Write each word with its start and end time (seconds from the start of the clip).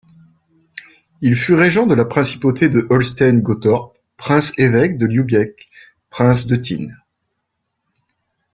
Il 1.21 1.35
fut 1.35 1.53
régent 1.53 1.85
de 1.85 1.93
la 1.93 2.05
principauté 2.05 2.69
de 2.69 2.87
Holstein-Gottorp, 2.89 3.93
prince-évêque 4.17 4.97
de 4.97 5.05
Lübeck, 5.05 5.69
prince 6.09 6.47
d'Eutin. 6.47 6.87